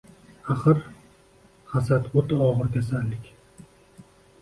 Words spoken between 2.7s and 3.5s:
kasallik